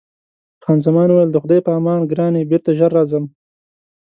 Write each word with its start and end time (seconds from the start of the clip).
خان 0.63 0.77
زمان 0.85 1.07
وویل: 1.09 1.29
د 1.31 1.37
خدای 1.43 1.59
په 1.63 1.71
امان 1.79 1.99
ګرانې، 2.11 2.47
بېرته 2.51 2.69
ژر 2.79 2.91
راځم. 2.97 3.25